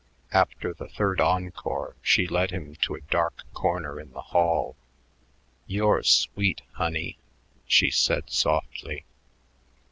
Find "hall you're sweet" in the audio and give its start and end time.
4.33-6.63